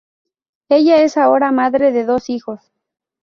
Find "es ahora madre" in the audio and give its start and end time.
1.03-1.91